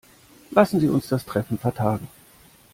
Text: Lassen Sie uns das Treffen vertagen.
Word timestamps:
Lassen 0.49 0.79
Sie 0.79 0.89
uns 0.89 1.09
das 1.09 1.25
Treffen 1.25 1.59
vertagen. 1.59 2.07